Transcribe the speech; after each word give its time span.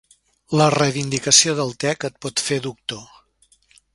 La 0.59 0.65
reivindicació 0.75 1.53
del 1.59 1.75
te 1.85 1.93
que 2.03 2.11
et 2.13 2.17
pot 2.27 2.45
fer 2.47 2.59
doctor. 2.67 3.07